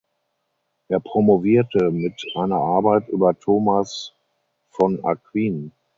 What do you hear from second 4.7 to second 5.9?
von Aquin.